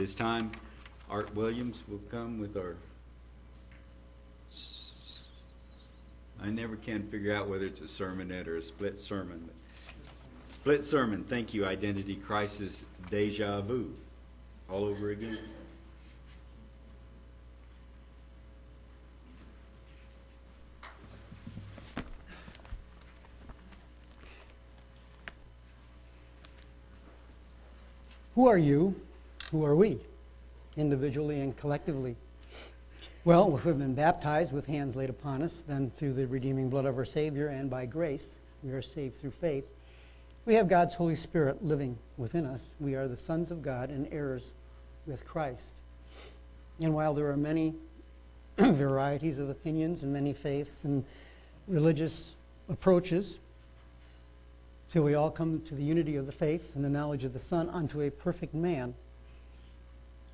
[0.00, 0.52] This time,
[1.10, 2.74] Art Williams will come with our,
[6.42, 9.42] I never can figure out whether it's a sermonette or a split sermon.
[9.46, 13.92] but- Split sermon, thank you, Identity Crisis Deja Vu,
[14.70, 15.38] all over again.
[28.34, 28.98] Who are you?
[29.50, 29.98] Who are we?
[30.76, 32.16] Individually and collectively.
[33.24, 36.86] Well, if we've been baptized with hands laid upon us, then through the redeeming blood
[36.86, 39.66] of our Savior and by grace, we are saved through faith.
[40.46, 42.74] We have God's Holy Spirit living within us.
[42.78, 44.54] We are the sons of God and heirs
[45.06, 45.82] with Christ.
[46.80, 47.74] And while there are many
[48.58, 51.04] varieties of opinions and many faiths and
[51.66, 52.36] religious
[52.68, 53.38] approaches,
[54.90, 57.38] till we all come to the unity of the faith and the knowledge of the
[57.38, 58.94] Son, unto a perfect man,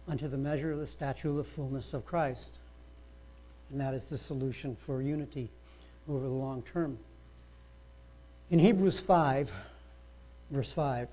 [0.09, 2.59] unto the measure of the stature of the fullness of Christ.
[3.71, 5.51] And that is the solution for unity
[6.09, 6.99] over the long term.
[8.51, 9.53] In Hebrews 5,
[10.51, 11.09] verse 5,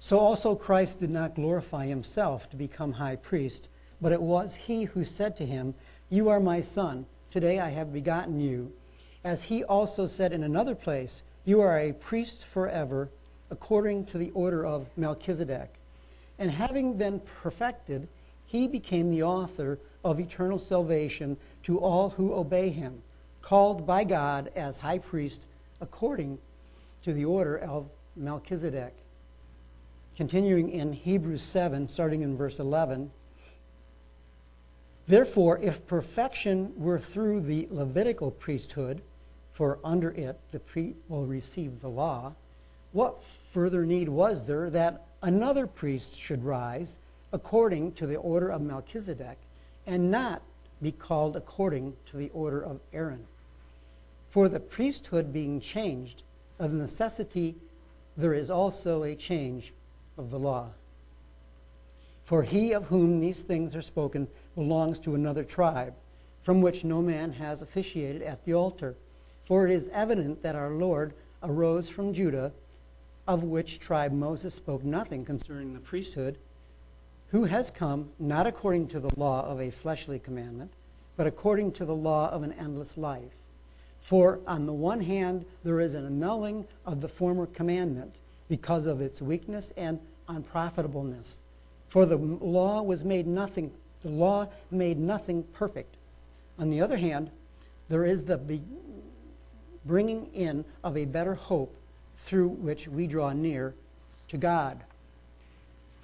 [0.00, 3.68] so also Christ did not glorify himself to become high priest,
[4.00, 5.74] but it was he who said to him,
[6.08, 8.72] You are my son, today I have begotten you.
[9.22, 13.10] As he also said in another place, You are a priest forever,
[13.50, 15.77] according to the order of Melchizedek.
[16.38, 18.08] And having been perfected,
[18.46, 23.02] he became the author of eternal salvation to all who obey him,
[23.42, 25.42] called by God as high priest
[25.80, 26.38] according
[27.04, 28.94] to the order of Melchizedek.
[30.16, 33.10] Continuing in Hebrews 7, starting in verse 11.
[35.06, 39.00] Therefore, if perfection were through the Levitical priesthood,
[39.52, 42.34] for under it the people received the law,
[42.92, 46.98] what further need was there that another priest should rise
[47.32, 49.38] according to the order of Melchizedek,
[49.86, 50.42] and not
[50.80, 53.26] be called according to the order of Aaron?
[54.28, 56.22] For the priesthood being changed,
[56.58, 57.56] of necessity
[58.16, 59.72] there is also a change
[60.16, 60.70] of the law.
[62.24, 65.94] For he of whom these things are spoken belongs to another tribe,
[66.42, 68.96] from which no man has officiated at the altar.
[69.44, 72.52] For it is evident that our Lord arose from Judah,
[73.28, 76.38] of which tribe Moses spoke nothing concerning the priesthood,
[77.28, 80.72] who has come not according to the law of a fleshly commandment,
[81.14, 83.34] but according to the law of an endless life.
[84.00, 88.14] For on the one hand, there is an annulling of the former commandment
[88.48, 91.42] because of its weakness and unprofitableness.
[91.88, 93.72] For the law was made nothing,
[94.02, 95.96] the law made nothing perfect.
[96.58, 97.30] On the other hand,
[97.90, 98.40] there is the
[99.84, 101.74] bringing in of a better hope
[102.18, 103.74] through which we draw near
[104.28, 104.80] to God.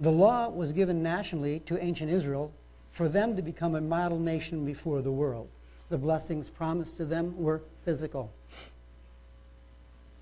[0.01, 2.53] The law was given nationally to ancient Israel
[2.93, 5.49] for them to become a model nation before the world.
[5.89, 8.33] The blessings promised to them were physical.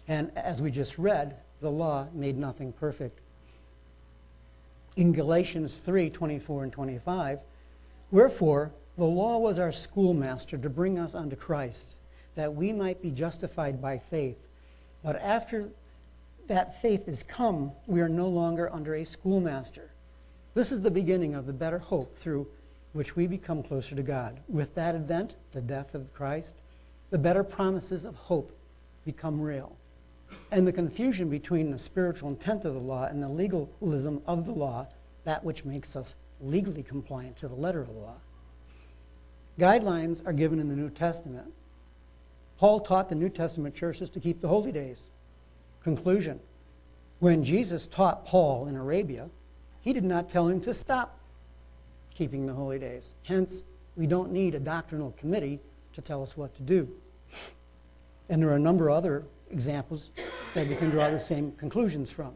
[0.08, 3.20] And as we just read, the law made nothing perfect.
[4.96, 7.38] In Galatians 3 24 and 25,
[8.10, 12.00] wherefore the law was our schoolmaster to bring us unto Christ,
[12.34, 14.36] that we might be justified by faith.
[15.02, 15.70] But after
[16.48, 19.90] that faith is come, we are no longer under a schoolmaster.
[20.54, 22.46] This is the beginning of the better hope through
[22.92, 24.40] which we become closer to God.
[24.48, 26.60] With that event, the death of Christ,
[27.10, 28.52] the better promises of hope
[29.04, 29.76] become real.
[30.50, 34.52] And the confusion between the spiritual intent of the law and the legalism of the
[34.52, 34.86] law,
[35.24, 38.16] that which makes us legally compliant to the letter of the law.
[39.58, 41.52] Guidelines are given in the New Testament.
[42.58, 45.10] Paul taught the New Testament churches to keep the holy days.
[45.82, 46.40] Conclusion
[47.18, 49.28] When Jesus taught Paul in Arabia,
[49.80, 51.18] he did not tell him to stop
[52.14, 53.14] keeping the holy days.
[53.24, 53.64] Hence,
[53.96, 55.60] we don't need a doctrinal committee
[55.94, 56.88] to tell us what to do.
[58.28, 60.10] And there are a number of other examples
[60.54, 62.32] that we can draw the same conclusions from.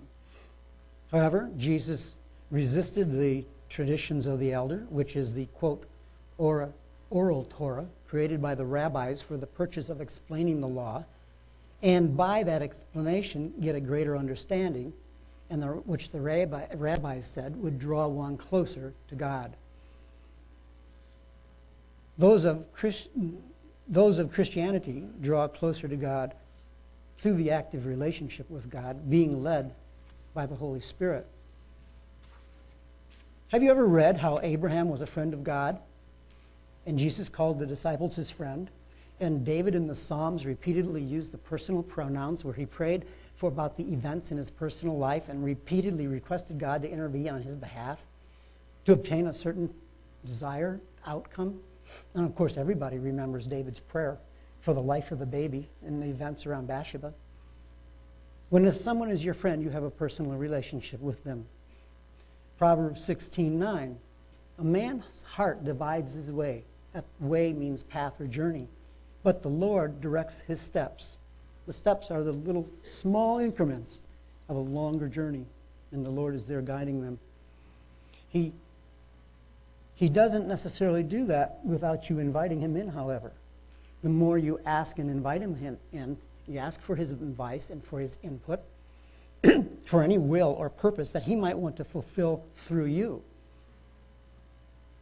[1.11, 2.17] However, Jesus
[2.51, 5.85] resisted the traditions of the elder, which is the quote,
[6.39, 11.05] oral Torah, created by the rabbis for the purpose of explaining the law,
[11.83, 14.93] and by that explanation get a greater understanding,
[15.51, 19.53] and the, which the rabbi, rabbis said would draw one closer to God.
[22.19, 23.11] Those of, Christ,
[23.87, 26.35] those of Christianity draw closer to God
[27.19, 29.75] through the active relationship with God, being led
[30.35, 31.27] by the Holy Spirit.
[33.49, 35.79] Have you ever read how Abraham was a friend of God?
[36.85, 38.71] And Jesus called the disciples his friend.
[39.19, 43.77] And David in the Psalms repeatedly used the personal pronouns where he prayed for about
[43.77, 48.05] the events in his personal life and repeatedly requested God to intervene on his behalf
[48.85, 49.73] to obtain a certain
[50.25, 51.61] desired outcome.
[52.15, 54.19] And of course, everybody remembers David's prayer
[54.61, 57.15] for the life of the baby and the events around Bathsheba.
[58.49, 61.47] When someone is your friend, you have a personal relationship with them.
[62.59, 63.99] Proverbs 16:9.
[64.59, 66.65] A man's heart divides his way.
[66.93, 68.69] That way means path or journey.
[69.27, 71.19] But the Lord directs his steps.
[71.67, 74.01] The steps are the little small increments
[74.49, 75.47] of a longer journey,
[75.91, 77.19] and the Lord is there guiding them.
[78.29, 78.53] He,
[79.97, 83.33] he doesn't necessarily do that without you inviting him in, however.
[84.05, 87.99] The more you ask and invite him in, you ask for his advice and for
[87.99, 88.61] his input,
[89.87, 93.25] for any will or purpose that he might want to fulfill through you.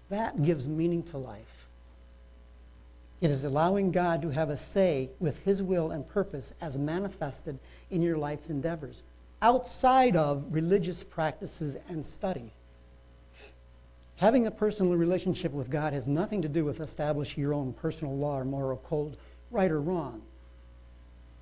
[0.08, 1.63] That gives meaning to life.
[3.20, 7.58] It is allowing God to have a say with his will and purpose as manifested
[7.90, 9.02] in your life's endeavors,
[9.40, 12.52] outside of religious practices and study.
[14.16, 18.16] Having a personal relationship with God has nothing to do with establishing your own personal
[18.16, 19.16] law or moral code,
[19.50, 20.22] right or wrong.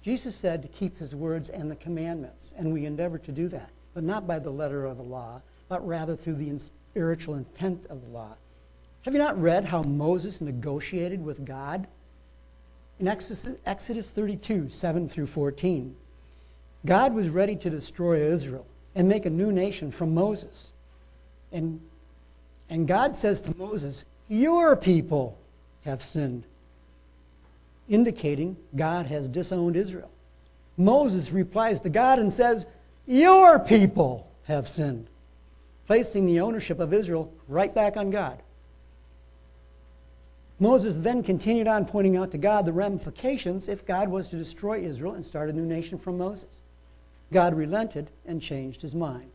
[0.03, 3.71] Jesus said to keep his words and the commandments, and we endeavor to do that,
[3.95, 8.03] but not by the letter of the law, but rather through the spiritual intent of
[8.03, 8.35] the law.
[9.03, 11.89] Have you not read how Moses negotiated with God?
[13.01, 15.97] In Exodus 32, 7 through 14,
[16.87, 20.73] God was ready to destroy Israel and make a new nation from Moses.
[21.51, 21.81] And,
[22.71, 25.37] and God says to Moses, Your people
[25.85, 26.45] have sinned,
[27.89, 30.11] indicating God has disowned Israel.
[30.77, 32.67] Moses replies to God and says,
[33.07, 35.09] Your people have sinned,
[35.89, 38.41] placing the ownership of Israel right back on God.
[40.63, 44.79] Moses then continued on pointing out to God the ramifications if God was to destroy
[44.79, 46.57] Israel and start a new nation from Moses.
[47.33, 49.33] God relented and changed his mind.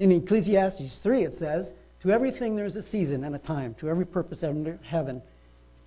[0.00, 3.88] In Ecclesiastes 3, it says, To everything there is a season and a time, to
[3.88, 5.22] every purpose under heaven.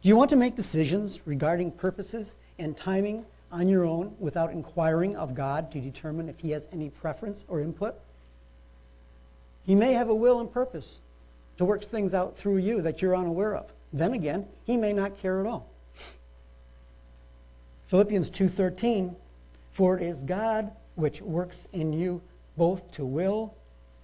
[0.02, 5.18] Do you want to make decisions regarding purposes and timing on your own without inquiring
[5.18, 7.96] of God to determine if he has any preference or input?
[9.66, 11.02] He may have a will and purpose
[11.58, 13.74] to work things out through you that you're unaware of.
[13.94, 15.70] Then again, he may not care at all.
[17.88, 19.16] Philippians 2:13
[19.72, 22.22] For it is God which works in you
[22.58, 23.54] both to will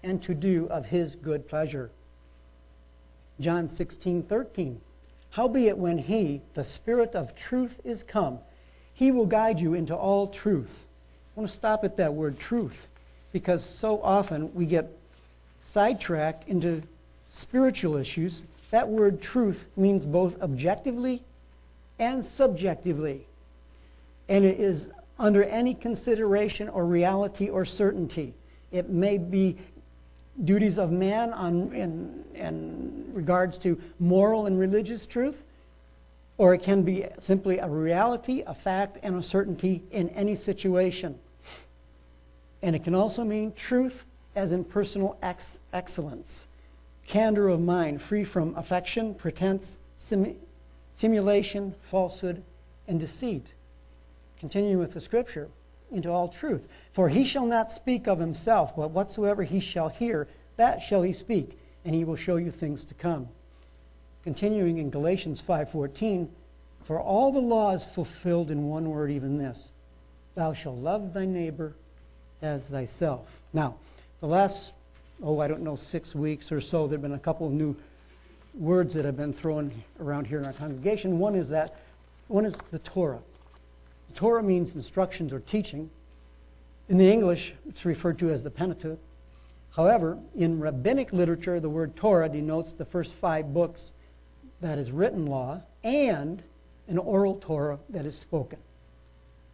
[0.03, 1.89] and to do of his good pleasure.
[3.39, 4.79] John 16:13
[5.31, 8.39] Howbeit when he the spirit of truth is come
[8.93, 10.85] he will guide you into all truth.
[11.35, 12.87] I want to stop at that word truth
[13.31, 14.95] because so often we get
[15.61, 16.83] sidetracked into
[17.29, 21.21] spiritual issues that word truth means both objectively
[21.99, 23.27] and subjectively.
[24.27, 24.89] And it is
[25.19, 28.33] under any consideration or reality or certainty.
[28.71, 29.57] It may be
[30.43, 35.43] duties of man on, in, in regards to moral and religious truth,
[36.39, 41.19] or it can be simply a reality, a fact, and a certainty in any situation.
[42.63, 44.03] And it can also mean truth
[44.35, 46.47] as in personal ex- excellence
[47.07, 50.35] candor of mind, free from affection, pretense, sim-
[50.93, 52.43] simulation, falsehood,
[52.87, 53.47] and deceit.
[54.39, 55.49] Continuing with the scripture,
[55.93, 56.67] into all truth.
[56.91, 60.27] For he shall not speak of himself, but whatsoever he shall hear,
[60.57, 63.29] that shall he speak, and he will show you things to come.
[64.23, 66.29] Continuing in Galatians 5:14,
[66.83, 69.71] for all the law is fulfilled in one word, even this:
[70.35, 71.75] Thou shalt love thy neighbor
[72.41, 73.41] as thyself.
[73.53, 73.75] Now,
[74.19, 74.73] the last
[75.21, 77.75] oh, I don't know, six weeks or so, there have been a couple of new
[78.53, 81.19] words that have been thrown around here in our congregation.
[81.19, 81.79] One is that,
[82.27, 83.21] one is the Torah.
[84.09, 85.89] The Torah means instructions or teaching.
[86.89, 88.99] In the English, it's referred to as the Pentateuch.
[89.75, 93.91] However, in rabbinic literature, the word Torah denotes the first five books
[94.61, 96.43] that is written law and
[96.87, 98.59] an oral Torah that is spoken.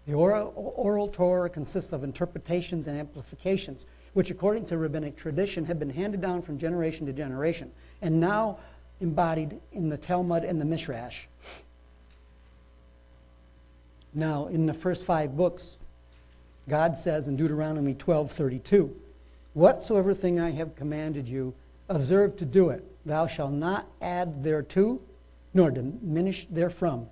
[0.05, 5.79] The oral, oral Torah consists of interpretations and amplifications which according to rabbinic tradition have
[5.79, 8.57] been handed down from generation to generation and now
[8.99, 11.25] embodied in the Talmud and the Midrash.
[14.13, 15.77] Now, in the first five books,
[16.67, 18.95] God says in Deuteronomy 12:32,
[19.53, 21.53] "Whatsoever thing I have commanded you,
[21.87, 22.83] observe to do it.
[23.05, 24.99] Thou shalt not add thereto,
[25.53, 27.09] nor diminish therefrom."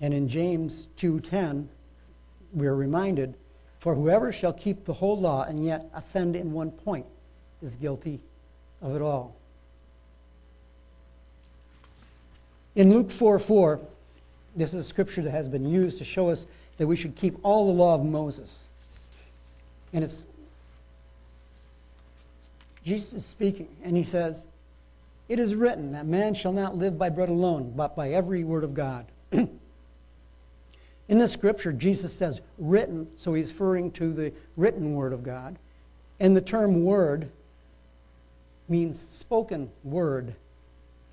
[0.00, 1.68] And in James 2:10,
[2.52, 3.34] we are reminded
[3.78, 7.06] for whoever shall keep the whole law and yet offend in one point
[7.62, 8.20] is guilty
[8.82, 9.34] of it all.
[12.74, 13.80] In Luke 4 4,
[14.56, 16.46] this is a scripture that has been used to show us
[16.78, 18.68] that we should keep all the law of Moses.
[19.92, 20.26] And it's
[22.84, 24.46] Jesus is speaking, and he says,
[25.28, 28.64] It is written that man shall not live by bread alone, but by every word
[28.64, 29.06] of God.
[31.08, 35.56] In the scripture, Jesus says written, so he's referring to the written word of God.
[36.20, 37.30] And the term word
[38.68, 40.34] means spoken word.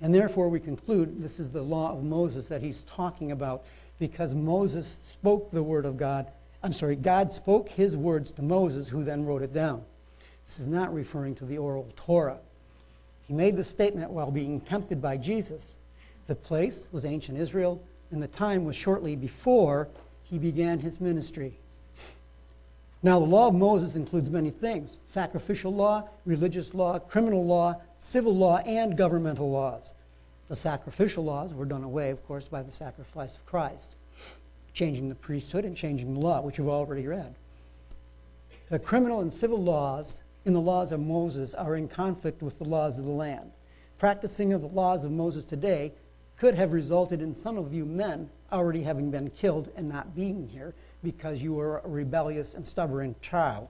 [0.00, 3.64] And therefore, we conclude this is the law of Moses that he's talking about
[3.98, 6.26] because Moses spoke the word of God.
[6.62, 9.82] I'm sorry, God spoke his words to Moses, who then wrote it down.
[10.46, 12.38] This is not referring to the oral Torah.
[13.26, 15.78] He made the statement while being tempted by Jesus.
[16.26, 19.88] The place was ancient Israel, and the time was shortly before
[20.22, 21.54] he began his ministry.
[23.02, 28.34] Now, the law of Moses includes many things sacrificial law, religious law, criminal law, civil
[28.34, 29.94] law, and governmental laws.
[30.48, 33.96] The sacrificial laws were done away, of course, by the sacrifice of Christ,
[34.72, 37.34] changing the priesthood and changing the law, which you've already read.
[38.70, 42.64] The criminal and civil laws in the laws of Moses are in conflict with the
[42.64, 43.52] laws of the land.
[43.98, 45.92] Practicing of the laws of Moses today
[46.36, 50.48] could have resulted in some of you men already having been killed and not being
[50.48, 53.68] here because you were a rebellious and stubborn child.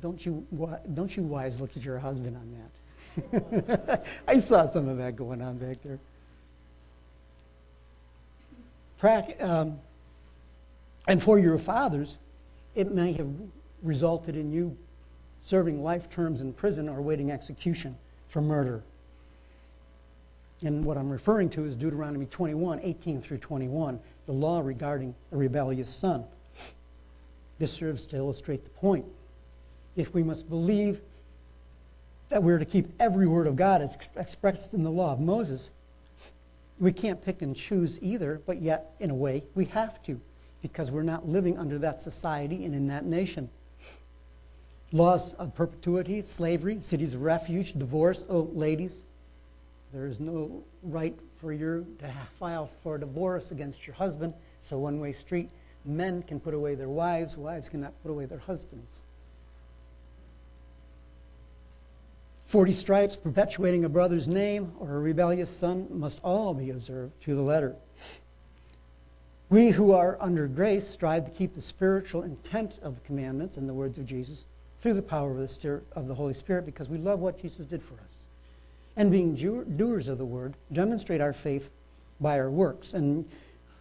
[0.00, 0.46] Don't you,
[0.92, 4.06] don't you wives look at your husband on that?
[4.28, 5.98] I saw some of that going on back there.
[9.40, 9.78] Um,
[11.06, 12.18] and for your fathers,
[12.74, 13.28] it may have
[13.82, 14.76] resulted in you
[15.40, 17.96] serving life terms in prison or waiting execution
[18.28, 18.82] for murder.
[20.64, 25.36] And what I'm referring to is Deuteronomy 21, 18 through 21, the law regarding a
[25.36, 26.24] rebellious son.
[27.58, 29.04] This serves to illustrate the point.
[29.94, 31.02] If we must believe
[32.30, 35.70] that we're to keep every word of God as expressed in the law of Moses,
[36.80, 40.18] we can't pick and choose either, but yet, in a way, we have to,
[40.62, 43.50] because we're not living under that society and in that nation.
[44.92, 48.24] Laws of perpetuity, slavery, cities of refuge, divorce.
[48.28, 49.04] Oh, ladies,
[49.94, 54.34] there is no right for you to file for divorce against your husband.
[54.58, 55.50] It's a one way street.
[55.84, 59.04] Men can put away their wives, wives cannot put away their husbands.
[62.46, 67.34] 40 stripes perpetuating a brother's name or a rebellious son must all be observed to
[67.36, 67.76] the letter.
[69.48, 73.68] We who are under grace strive to keep the spiritual intent of the commandments and
[73.68, 74.46] the words of Jesus
[74.80, 77.64] through the power of the, Spirit, of the Holy Spirit because we love what Jesus
[77.64, 78.24] did for us
[78.96, 79.34] and being
[79.76, 81.70] doers of the word, demonstrate our faith
[82.20, 82.94] by our works.
[82.94, 83.28] And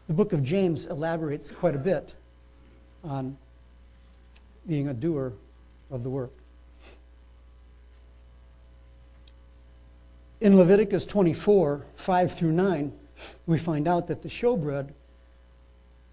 [0.08, 2.16] the book of James elaborates quite a bit
[3.04, 3.38] on
[4.68, 5.34] being a doer
[5.92, 6.32] of the work.
[10.42, 12.92] In Leviticus 24, 5 through 9,
[13.46, 14.90] we find out that the showbread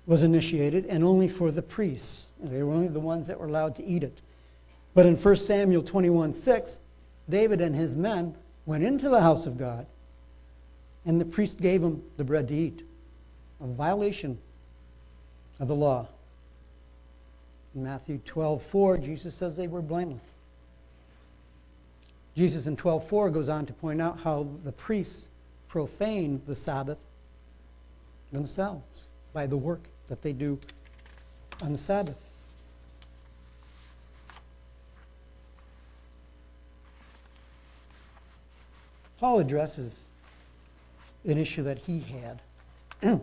[0.07, 2.30] was initiated and only for the priests.
[2.40, 4.21] They were only the ones that were allowed to eat it.
[4.95, 6.78] But in 1 Samuel 21, 6,
[7.28, 8.35] David and his men
[8.70, 9.84] went into the house of God,
[11.04, 12.86] and the priest gave him the bread to eat,
[13.60, 14.38] a violation
[15.58, 16.06] of the law.
[17.74, 20.34] In Matthew 12 4, Jesus says they were blameless.
[22.36, 25.30] Jesus in 12 4 goes on to point out how the priests
[25.66, 26.98] profane the Sabbath
[28.30, 30.60] themselves by the work that they do
[31.60, 32.29] on the Sabbath.
[39.20, 40.08] Paul addresses
[41.26, 42.40] an issue that he had.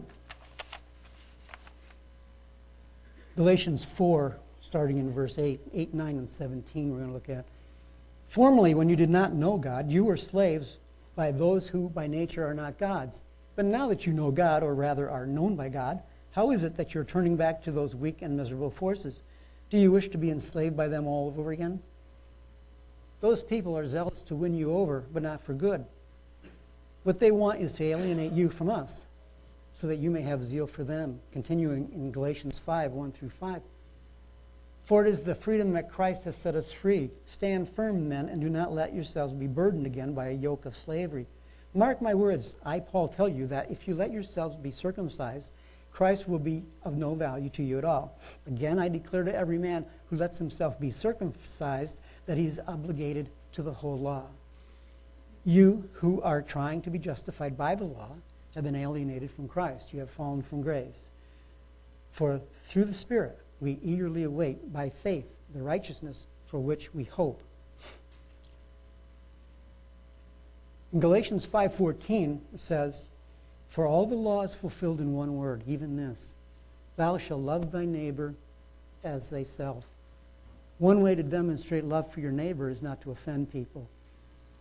[3.35, 7.45] Galatians 4, starting in verse 8, 8, 9, and 17, we're going to look at.
[8.27, 10.77] Formerly, when you did not know God, you were slaves
[11.15, 13.23] by those who by nature are not gods.
[13.55, 16.77] But now that you know God, or rather are known by God, how is it
[16.77, 19.23] that you're turning back to those weak and miserable forces?
[19.71, 21.81] Do you wish to be enslaved by them all over again?
[23.19, 25.85] Those people are zealous to win you over, but not for good.
[27.03, 29.07] What they want is to alienate you from us,
[29.73, 31.19] so that you may have zeal for them.
[31.31, 33.61] Continuing in Galatians 5 1 through 5.
[34.83, 37.09] For it is the freedom that Christ has set us free.
[37.25, 40.75] Stand firm then, and do not let yourselves be burdened again by a yoke of
[40.75, 41.27] slavery.
[41.73, 45.51] Mark my words, I, Paul, tell you that if you let yourselves be circumcised,
[45.91, 48.17] Christ will be of no value to you at all.
[48.45, 51.97] Again, I declare to every man who lets himself be circumcised
[52.27, 54.25] that he is obligated to the whole law.
[55.43, 58.11] You who are trying to be justified by the law
[58.53, 59.93] have been alienated from Christ.
[59.93, 61.09] You have fallen from grace.
[62.11, 67.41] For through the Spirit we eagerly await by faith the righteousness for which we hope.
[70.93, 73.11] In Galatians 5:14 it says,
[73.67, 76.33] "For all the law is fulfilled in one word, even this:
[76.95, 78.35] Thou shalt love thy neighbor
[79.03, 79.87] as thyself.
[80.79, 83.89] One way to demonstrate love for your neighbor is not to offend people.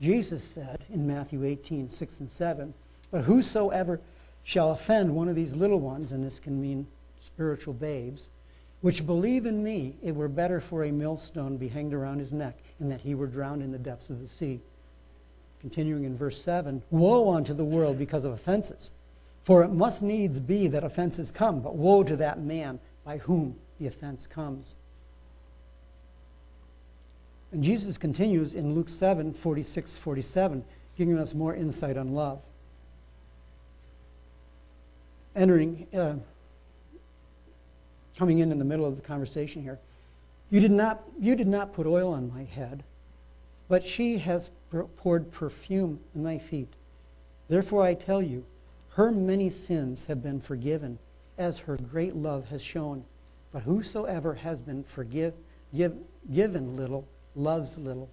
[0.00, 2.75] Jesus said in Matthew 18, 6 and 7,
[3.11, 4.00] But whosoever
[4.42, 6.87] shall offend one of these little ones, and this can mean
[7.18, 8.30] spiritual babes,
[8.80, 12.58] which believe in me, it were better for a millstone be hanged around his neck,
[12.78, 14.61] and that he were drowned in the depths of the sea.
[15.61, 18.92] Continuing in verse 7 Woe unto the world because of offenses!
[19.42, 23.56] For it must needs be that offenses come, but woe to that man by whom
[23.78, 24.75] the offense comes.
[27.52, 30.64] And Jesus continues in Luke 7 46 47,
[30.96, 32.40] giving us more insight on love.
[35.34, 36.16] Entering, uh,
[38.18, 39.78] coming in in the middle of the conversation here,
[40.50, 42.84] you did, not, you did not put oil on my head,
[43.68, 44.50] but she has
[44.96, 46.72] poured perfume on my feet.
[47.48, 48.44] Therefore I tell you,
[48.90, 50.98] her many sins have been forgiven,
[51.36, 53.04] as her great love has shown.
[53.52, 55.34] But whosoever has been forgive,
[55.74, 55.94] give,
[56.32, 58.08] given little loves little.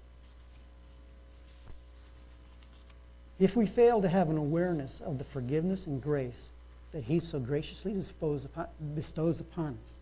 [3.39, 6.51] If we fail to have an awareness of the forgiveness and grace
[6.91, 9.99] that He so graciously bestows upon us,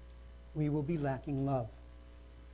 [0.54, 1.70] we will be lacking love.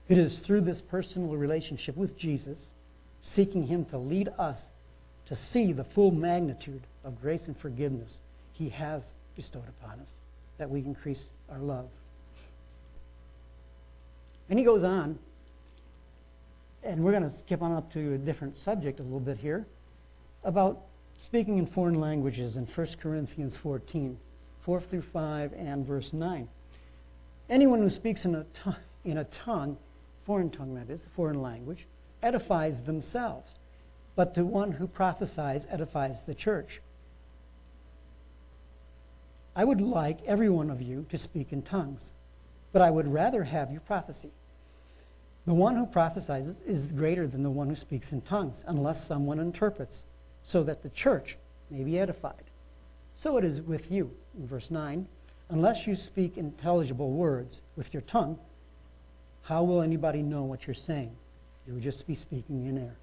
[0.07, 2.73] It is through this personal relationship with Jesus,
[3.21, 4.69] seeking Him to lead us
[5.25, 8.21] to see the full magnitude of grace and forgiveness
[8.53, 10.19] He has bestowed upon us,
[10.57, 11.89] that we increase our love.
[14.49, 15.19] And he goes on
[16.83, 19.65] and we're going to skip on up to a different subject a little bit here
[20.43, 20.81] about
[21.17, 24.17] speaking in foreign languages in 1 Corinthians 14,
[24.59, 26.47] 4 through 5, and verse 9.
[27.49, 29.77] Anyone who speaks in a, tongue, in a tongue,
[30.23, 31.87] foreign tongue that is, a foreign language,
[32.21, 33.55] edifies themselves,
[34.15, 36.81] but to one who prophesies edifies the church.
[39.55, 42.13] I would like every one of you to speak in tongues,
[42.71, 44.31] but I would rather have you prophecy.
[45.47, 49.39] The one who prophesies is greater than the one who speaks in tongues, unless someone
[49.39, 50.03] interprets,
[50.43, 51.37] so that the church
[51.71, 52.43] may be edified.
[53.15, 55.07] So it is with you, in verse 9.
[55.49, 58.37] Unless you speak intelligible words with your tongue,
[59.43, 61.15] how will anybody know what you're saying?
[61.65, 62.97] You would just be speaking in air.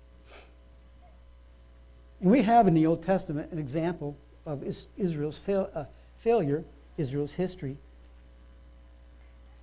[2.20, 4.62] And we have in the Old Testament an example of
[4.98, 5.84] Israel's fail, uh,
[6.18, 6.62] failure,
[6.98, 7.78] Israel's history,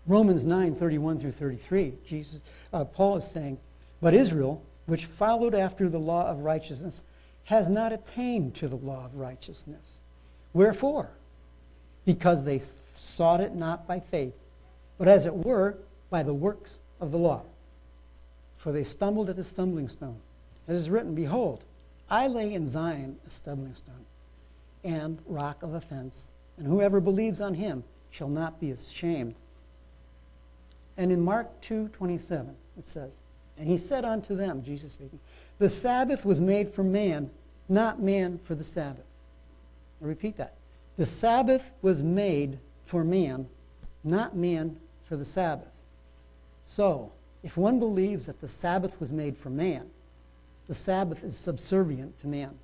[0.07, 2.41] Romans 9, 31 through 33, Jesus,
[2.73, 3.59] uh, Paul is saying,
[4.01, 7.01] But Israel, which followed after the law of righteousness,
[7.45, 9.99] has not attained to the law of righteousness.
[10.53, 11.11] Wherefore?
[12.05, 14.33] Because they sought it not by faith,
[14.97, 15.77] but as it were,
[16.09, 17.43] by the works of the law.
[18.57, 20.19] For they stumbled at the stumbling stone.
[20.67, 21.63] It is written, Behold,
[22.09, 24.05] I lay in Zion a stumbling stone
[24.83, 29.35] and rock of offense, and whoever believes on him shall not be ashamed.
[31.01, 33.23] And in Mark 2:27 it says,
[33.57, 35.19] "And he said unto them, Jesus speaking,
[35.57, 37.31] the Sabbath was made for man,
[37.67, 39.07] not man for the Sabbath."
[39.99, 40.53] I repeat that.
[40.97, 43.49] The Sabbath was made for man,
[44.03, 45.71] not man for the Sabbath.
[46.63, 49.89] So, if one believes that the Sabbath was made for man,
[50.67, 52.59] the Sabbath is subservient to man.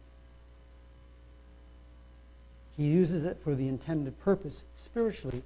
[2.76, 5.41] He uses it for the intended purpose spiritually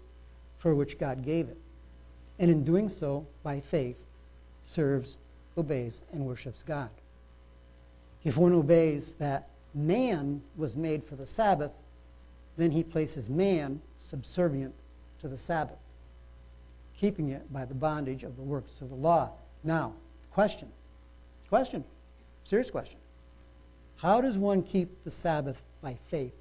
[0.58, 1.58] for which God gave it
[2.42, 4.04] and in doing so, by faith,
[4.66, 5.18] serves,
[5.56, 6.90] obeys, and worships God.
[8.24, 11.72] If one obeys that man was made for the Sabbath,
[12.58, 14.74] then he places man subservient
[15.20, 15.78] to the Sabbath,
[16.98, 19.30] keeping it by the bondage of the works of the law.
[19.64, 19.94] Now,
[20.32, 20.70] question.
[21.48, 21.84] Question.
[22.44, 22.98] Serious question.
[23.98, 26.34] How does one keep the Sabbath by faith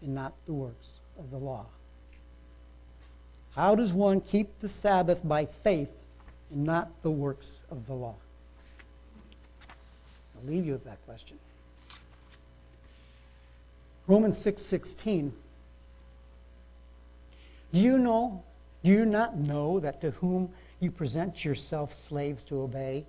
[0.00, 1.66] and not the works of the law?
[3.54, 5.90] How does one keep the Sabbath by faith
[6.50, 8.14] and not the works of the law?
[10.36, 11.38] I'll leave you with that question.
[14.06, 15.32] Romans 6:16
[17.72, 18.42] Do you know
[18.82, 23.04] do you not know that to whom you present yourself slaves to obey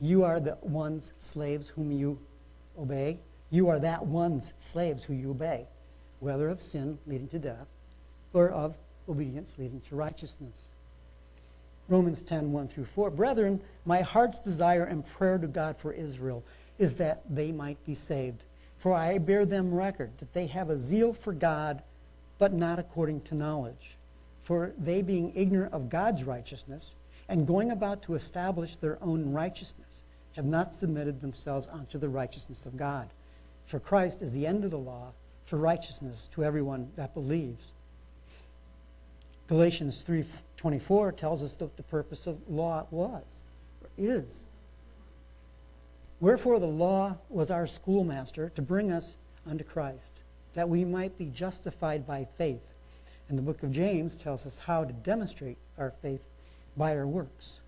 [0.00, 2.18] you are the ones slaves whom you
[2.78, 3.18] obey
[3.50, 5.66] you are that one's slaves who you obey
[6.20, 7.66] whether of sin leading to death
[8.32, 8.74] or of
[9.08, 10.70] obedience leading to righteousness.
[11.88, 13.10] Romans 10 1 through 4.
[13.10, 16.44] Brethren, my heart's desire and prayer to God for Israel
[16.78, 18.44] is that they might be saved.
[18.76, 21.82] For I bear them record that they have a zeal for God,
[22.38, 23.96] but not according to knowledge.
[24.42, 26.94] For they, being ignorant of God's righteousness,
[27.28, 30.04] and going about to establish their own righteousness,
[30.36, 33.10] have not submitted themselves unto the righteousness of God.
[33.66, 35.12] For Christ is the end of the law
[35.44, 37.72] for righteousness to everyone that believes.
[39.48, 43.42] Galatians 3:24 tells us what the purpose of law was,
[43.82, 44.46] or is.
[46.20, 51.30] Wherefore the law was our schoolmaster to bring us unto Christ, that we might be
[51.30, 52.74] justified by faith.
[53.28, 56.22] And the book of James tells us how to demonstrate our faith
[56.76, 57.60] by our works.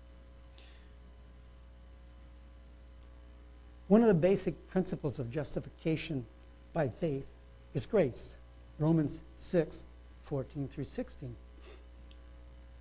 [3.87, 6.25] One of the basic principles of justification
[6.73, 7.31] by faith
[7.73, 8.37] is grace.
[8.77, 9.83] Romans 6,
[10.23, 11.35] 14 through 16.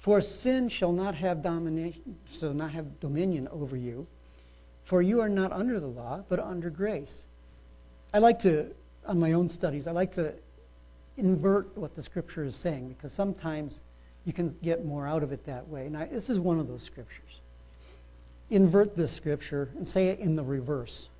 [0.00, 4.06] For sin shall not have domination, shall not have dominion over you,
[4.82, 7.26] for you are not under the law, but under grace.
[8.12, 8.74] I like to,
[9.06, 10.32] on my own studies, I like to
[11.18, 13.82] invert what the scripture is saying because sometimes
[14.24, 15.90] you can get more out of it that way.
[15.90, 17.40] Now, this is one of those scriptures.
[18.48, 21.10] Invert this scripture and say it in the reverse.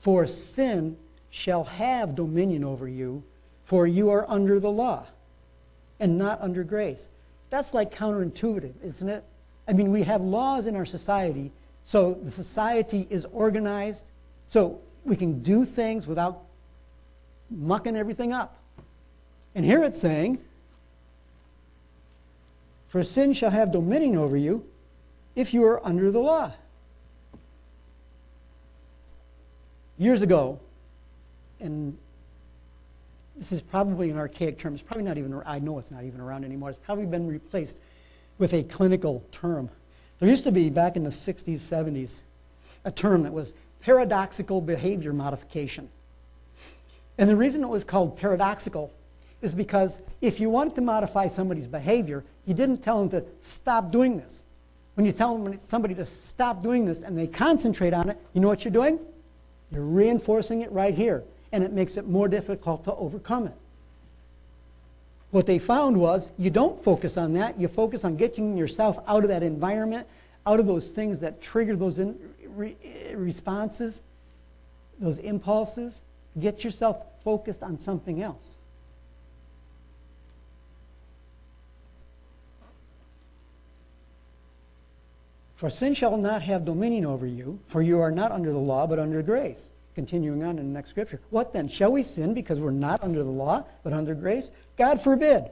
[0.00, 0.96] For sin
[1.30, 3.22] shall have dominion over you,
[3.64, 5.06] for you are under the law
[6.00, 7.10] and not under grace.
[7.50, 9.24] That's like counterintuitive, isn't it?
[9.66, 11.52] I mean, we have laws in our society,
[11.84, 14.06] so the society is organized,
[14.46, 16.42] so we can do things without
[17.50, 18.56] mucking everything up.
[19.54, 20.38] And here it's saying,
[22.88, 24.64] For sin shall have dominion over you
[25.34, 26.52] if you are under the law.
[29.98, 30.60] Years ago,
[31.60, 31.96] and
[33.38, 34.74] this is probably an archaic term.
[34.74, 36.70] It's probably not even, I know it's not even around anymore.
[36.70, 37.78] It's probably been replaced
[38.36, 39.70] with a clinical term.
[40.18, 42.20] There used to be, back in the 60s, 70s,
[42.84, 45.88] a term that was paradoxical behavior modification.
[47.16, 48.92] And the reason it was called paradoxical
[49.40, 53.92] is because if you wanted to modify somebody's behavior, you didn't tell them to stop
[53.92, 54.42] doing this.
[54.94, 58.48] When you tell somebody to stop doing this and they concentrate on it, you know
[58.48, 58.98] what you're doing?
[59.70, 61.22] You're reinforcing it right here
[61.52, 63.54] and it makes it more difficult to overcome it.
[65.30, 69.24] What they found was you don't focus on that, you focus on getting yourself out
[69.24, 70.06] of that environment,
[70.46, 72.76] out of those things that trigger those in, re,
[73.14, 74.02] responses,
[74.98, 76.02] those impulses.
[76.38, 78.56] Get yourself focused on something else.
[85.56, 88.86] For sin shall not have dominion over you, for you are not under the law,
[88.86, 89.72] but under grace.
[89.98, 91.20] Continuing on in the next scripture.
[91.30, 91.66] What then?
[91.66, 94.52] Shall we sin because we're not under the law, but under grace?
[94.76, 95.50] God forbid.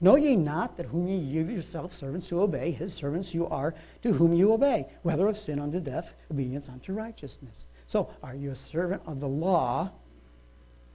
[0.00, 3.74] Know ye not that whom ye yield yourselves servants to obey, his servants you are
[4.00, 7.66] to whom you obey, whether of sin unto death, obedience unto righteousness.
[7.86, 9.90] So, are you a servant of the law,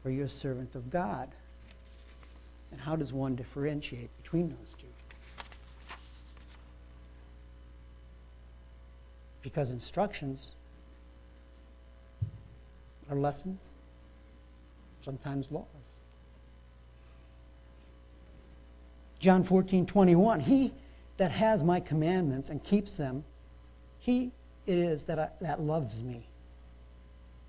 [0.04, 1.30] or are you a servant of God?
[2.72, 4.88] And how does one differentiate between those two?
[9.44, 10.54] Because instructions
[13.10, 13.72] are lessons,
[15.02, 15.66] sometimes laws.
[19.20, 20.40] John 14, 21.
[20.42, 20.74] He
[21.18, 23.24] that has my commandments and keeps them,
[24.00, 24.32] he
[24.66, 26.28] it is that, I, that loves me.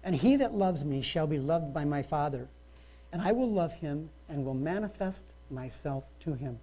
[0.02, 2.48] And he that loves me shall be loved by my Father,
[3.12, 6.58] and I will love him and will manifest myself to him.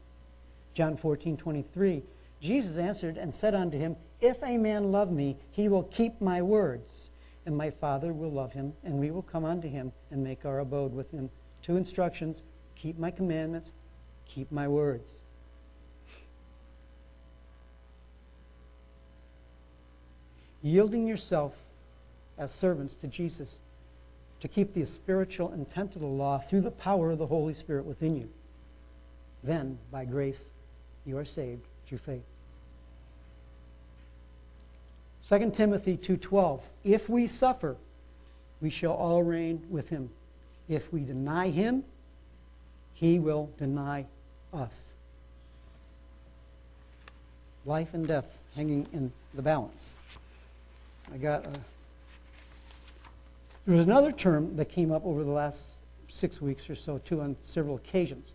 [0.74, 2.04] John 14, 23.
[2.42, 6.42] Jesus answered and said unto him, If a man love me, he will keep my
[6.42, 7.12] words
[7.48, 10.60] and my Father will love him, and we will come unto him and make our
[10.60, 11.30] abode with him.
[11.62, 12.44] Two instructions
[12.76, 13.72] keep my commandments,
[14.26, 15.22] keep my words.
[20.62, 21.64] Yielding yourself
[22.38, 23.62] as servants to Jesus
[24.42, 27.86] to keep the spiritual intent of the law through the power of the Holy Spirit
[27.86, 28.30] within you.
[29.42, 30.50] Then, by grace,
[31.06, 32.26] you are saved through faith.
[35.28, 37.76] 2 Timothy 2:12 If we suffer
[38.62, 40.10] we shall all reign with him.
[40.70, 41.84] If we deny him
[42.94, 44.06] he will deny
[44.54, 44.96] us.
[47.66, 49.98] Life and death hanging in the balance.
[51.14, 51.52] I got a,
[53.66, 57.20] there was another term that came up over the last 6 weeks or so too
[57.20, 58.34] on several occasions.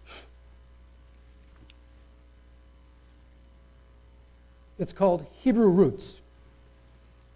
[4.79, 6.22] It's called Hebrew roots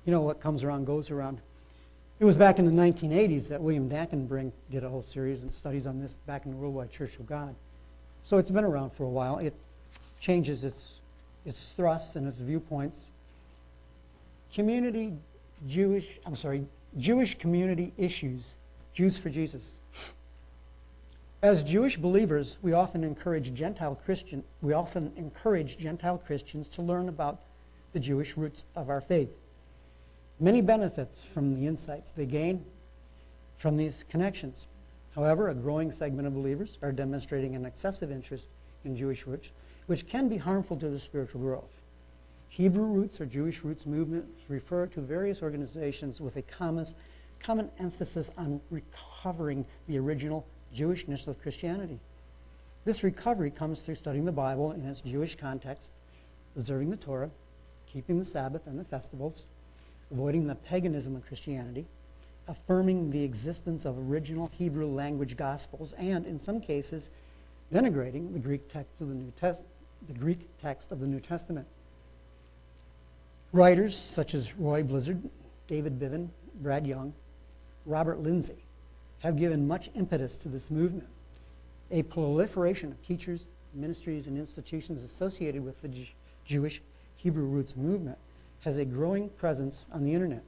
[0.07, 1.41] you know, what comes around goes around.
[2.19, 5.87] It was back in the 1980s that William Dankenbring did a whole series and studies
[5.87, 7.55] on this back in the Worldwide Church of God.
[8.25, 9.39] So it's been around for a while.
[9.39, 9.55] It
[10.21, 10.95] changes its,
[11.45, 13.11] its thrusts and its viewpoints.
[14.55, 15.13] Community
[15.67, 16.67] Jewish, I'm sorry,
[16.97, 18.55] Jewish community issues,
[18.95, 19.81] Jews for Jesus.
[21.43, 27.09] As Jewish believers, we often encourage Gentile Christian, we often encourage Gentile Christians to learn
[27.09, 27.41] about
[27.93, 29.31] the Jewish roots of our faith
[30.39, 32.65] many benefits from the insights they gain
[33.57, 34.67] from these connections.
[35.15, 38.51] However, a growing segment of believers are demonstrating an excessive interest
[38.85, 39.51] in Jewish roots,
[39.87, 41.83] which can be harmful to the spiritual growth.
[42.49, 46.87] Hebrew roots or Jewish roots movements refer to various organizations with a common,
[47.41, 51.99] common emphasis on recovering the original Jewishness of Christianity.
[52.85, 55.93] This recovery comes through studying the Bible in its Jewish context,
[56.55, 57.31] observing the Torah,
[57.87, 59.47] keeping the Sabbath and the festivals,
[60.11, 61.87] avoiding the paganism of Christianity,
[62.49, 67.11] affirming the existence of original Hebrew language gospels, and in some cases,
[67.73, 69.65] denigrating the Greek text of the New Test-
[70.07, 71.67] the Greek text of the New Testament.
[73.53, 75.23] Writers such as Roy Blizzard,
[75.67, 76.29] David Bivin,
[76.61, 77.15] Brad Young,
[77.85, 78.65] Robert Lindsey
[79.21, 81.09] have given much impetus to this movement.
[81.91, 85.91] A proliferation of teachers, ministries, and institutions associated with the
[86.45, 86.83] Jewish
[87.17, 88.19] Hebrew roots movement
[88.67, 90.43] has a growing presence on the internet.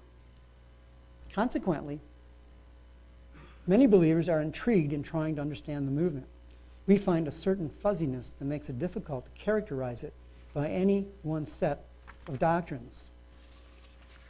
[1.33, 2.01] Consequently,
[3.65, 6.27] many believers are intrigued in trying to understand the movement.
[6.89, 10.13] We find a certain fuzziness that makes it difficult to characterize it
[10.53, 11.85] by any one set
[12.27, 13.13] of doctrines.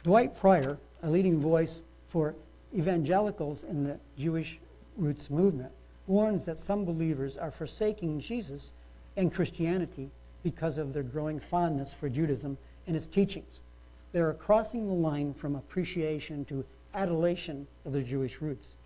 [0.03, 2.35] Dwight Pryor, a leading voice for
[2.77, 4.59] evangelicals in the Jewish
[4.97, 5.71] roots movement,
[6.05, 8.71] warns that some believers are forsaking Jesus
[9.17, 10.11] and Christianity
[10.43, 13.63] because of their growing fondness for Judaism and its teachings.
[14.11, 18.77] They are crossing the line from appreciation to adulation of their Jewish roots.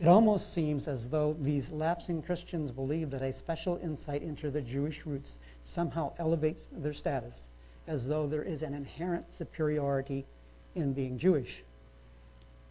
[0.00, 4.62] It almost seems as though these lapsing Christians believe that a special insight into their
[4.62, 7.48] Jewish roots somehow elevates their status,
[7.86, 10.24] as though there is an inherent superiority
[10.74, 11.64] in being Jewish.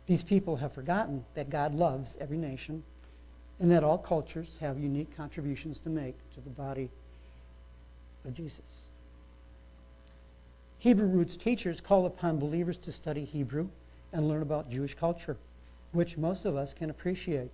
[0.07, 2.83] These people have forgotten that God loves every nation
[3.59, 6.89] and that all cultures have unique contributions to make to the body
[8.25, 8.88] of Jesus.
[10.79, 13.67] Hebrew roots teachers call upon believers to study Hebrew
[14.13, 15.35] and learn about Jewish culture,
[15.91, 17.51] which most of us can appreciate.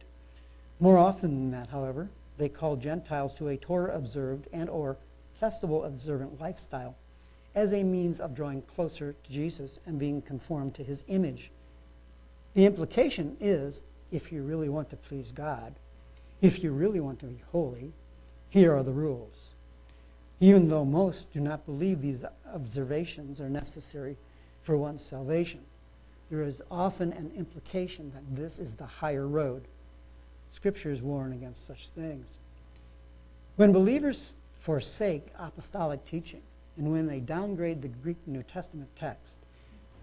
[0.79, 4.97] More often than that, however, they call Gentiles to a Torah observed and or
[5.39, 6.95] festival observant lifestyle
[7.55, 11.49] as a means of drawing closer to Jesus and being conformed to his image.
[12.53, 15.73] The implication is if you really want to please God,
[16.41, 17.93] if you really want to be holy,
[18.49, 19.54] here are the rules.
[20.39, 24.17] Even though most do not believe these observations are necessary
[24.63, 25.61] for one's salvation,
[26.29, 29.63] there is often an implication that this is the higher road.
[30.51, 32.39] Scriptures warn against such things.
[33.55, 36.41] When believers forsake apostolic teaching,
[36.77, 39.39] and when they downgrade the Greek New Testament text,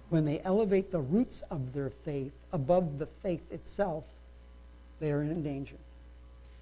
[0.09, 4.05] when they elevate the roots of their faith above the faith itself,
[5.01, 5.77] they are in danger.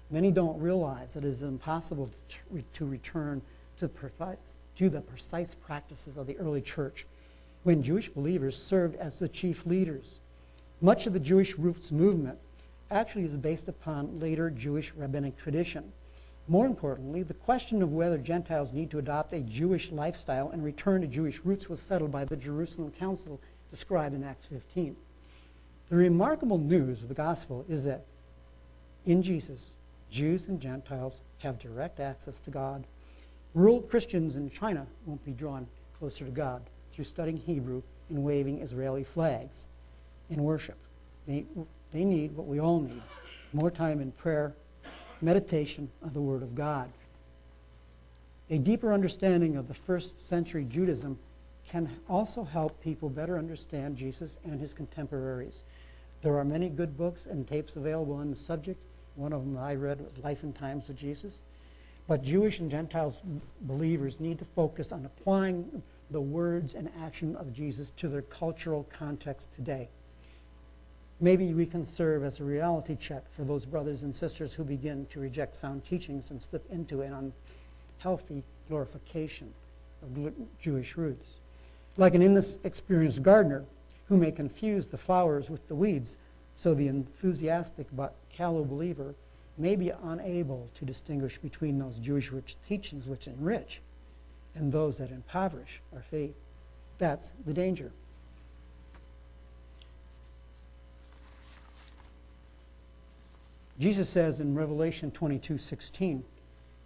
[0.09, 3.41] Many don't realize that it is impossible to, to return
[3.81, 7.07] to, precise, to the precise practices of the early church
[7.63, 10.19] when Jewish believers served as the chief leaders.
[10.81, 12.37] Much of the Jewish roots movement
[12.91, 15.91] actually is based upon later Jewish rabbinic tradition.
[16.47, 21.01] More importantly, the question of whether Gentiles need to adopt a Jewish lifestyle and return
[21.01, 23.39] to Jewish roots was settled by the Jerusalem Council
[23.71, 24.95] described in Acts 15.
[25.89, 28.05] The remarkable news of the gospel is that
[29.07, 29.77] in Jesus,
[30.11, 32.85] Jews and Gentiles have direct access to God.
[33.53, 36.61] Rural Christians in China won't be drawn closer to God
[36.91, 39.67] through studying Hebrew and waving Israeli flags
[40.29, 40.77] in worship.
[41.27, 41.45] They,
[41.91, 43.01] they need what we all need
[43.53, 44.53] more time in prayer,
[45.21, 46.89] meditation of the Word of God.
[48.49, 51.19] A deeper understanding of the first century Judaism
[51.67, 55.63] can also help people better understand Jesus and his contemporaries.
[56.21, 58.81] There are many good books and tapes available on the subject.
[59.15, 61.41] One of them I read was Life and Times of Jesus.
[62.11, 63.15] But Jewish and Gentile
[63.61, 68.85] believers need to focus on applying the words and action of Jesus to their cultural
[68.91, 69.87] context today.
[71.21, 75.05] Maybe we can serve as a reality check for those brothers and sisters who begin
[75.05, 77.31] to reject sound teachings and slip into an
[77.97, 79.53] unhealthy glorification
[80.03, 81.35] of Jewish roots.
[81.95, 83.63] Like an inexperienced gardener
[84.09, 86.17] who may confuse the flowers with the weeds,
[86.55, 89.15] so the enthusiastic but callow believer
[89.61, 93.81] may be unable to distinguish between those Jewish rich teachings which enrich
[94.55, 96.35] and those that impoverish our faith.
[96.97, 97.91] That's the danger.
[103.79, 106.23] Jesus says in Revelation 22 16,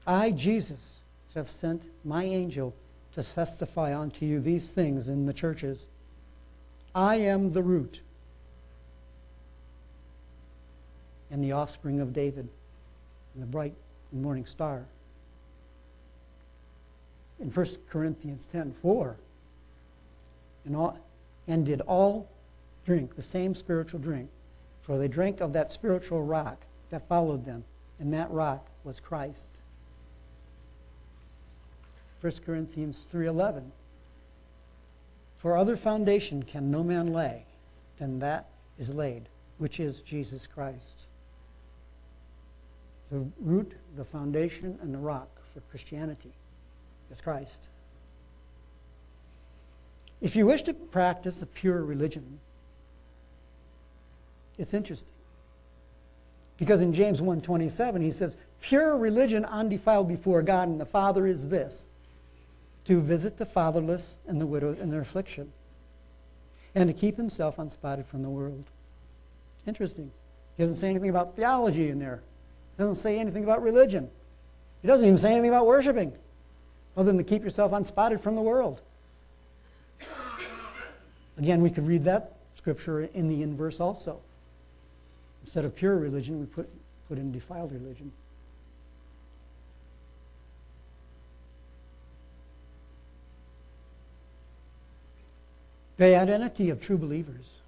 [0.07, 0.99] I, Jesus,
[1.33, 2.73] have sent my angel
[3.15, 5.87] to testify unto you these things in the churches.
[6.93, 8.01] I am the root
[11.31, 12.47] and the offspring of David
[13.35, 13.75] and the bright
[14.11, 14.85] morning star.
[17.39, 19.17] In 1 Corinthians 10 4,
[20.65, 20.97] and, all,
[21.47, 22.29] and did all
[22.85, 24.29] drink the same spiritual drink,
[24.81, 27.65] for they drank of that spiritual rock that followed them,
[27.99, 29.59] and that rock was Christ.
[32.21, 33.71] 1 Corinthians 3:11.
[35.37, 37.45] For other foundation can no man lay
[37.97, 41.05] than that is laid, which is Jesus Christ.
[43.11, 46.33] The root, the foundation, and the rock for Christianity
[47.11, 47.69] is Christ.
[50.21, 52.39] If you wish to practice a pure religion,
[54.57, 55.13] it's interesting.
[56.57, 61.49] Because in James 1:27 he says, "Pure religion undefiled before God and the Father is
[61.49, 61.85] this:
[62.85, 65.51] to visit the fatherless and the widow in their affliction,
[66.73, 68.63] and to keep himself unspotted from the world."
[69.67, 70.11] Interesting.
[70.55, 72.23] He doesn't say anything about theology in there.
[72.77, 74.09] He doesn't say anything about religion.
[74.81, 76.13] He doesn't even say anything about worshiping,
[76.95, 78.81] other than to keep yourself unspotted from the world.
[81.37, 84.19] Again, we could read that scripture in the inverse also.
[85.43, 86.69] Instead of pure religion, we put,
[87.07, 88.11] put in defiled religion.
[95.97, 97.59] The identity of true believers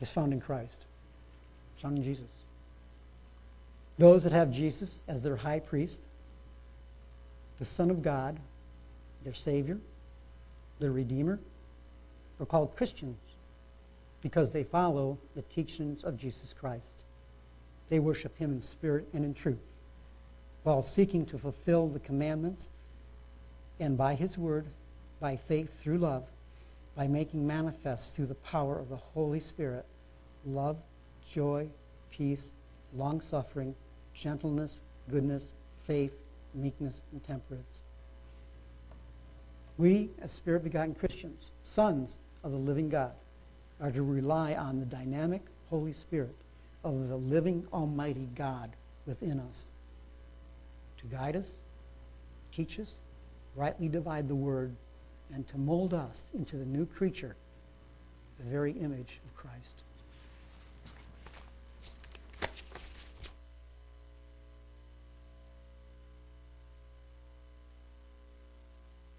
[0.00, 0.84] is found in Christ,
[1.92, 2.46] in Jesus.
[3.98, 6.02] Those that have Jesus as their high priest,
[7.58, 8.38] the Son of God,
[9.22, 9.78] their Savior,
[10.80, 11.38] their Redeemer,
[12.40, 13.18] are called Christians
[14.20, 17.04] because they follow the teachings of Jesus Christ.
[17.90, 19.58] They worship Him in spirit and in truth
[20.64, 22.70] while seeking to fulfill the commandments
[23.78, 24.66] and by His Word,
[25.20, 26.26] by faith through love,
[26.96, 29.84] by making manifest through the power of the Holy Spirit
[30.46, 30.78] love,
[31.30, 31.68] joy,
[32.10, 32.52] peace,
[32.94, 33.74] long suffering,
[34.12, 35.54] gentleness, goodness,
[35.86, 36.12] faith,
[36.54, 37.82] meekness, and temperance.
[39.76, 43.12] We, as Spirit begotten Christians, sons of the living God,
[43.80, 46.36] are to rely on the dynamic Holy Spirit
[46.84, 48.70] of the living Almighty God
[49.06, 49.72] within us
[51.04, 51.58] to guide us,
[52.52, 52.98] teach us,
[53.54, 54.74] rightly divide the word,
[55.32, 57.36] and to mold us into the new creature,
[58.38, 59.82] the very image of Christ.